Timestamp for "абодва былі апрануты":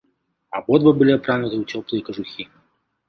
0.59-1.55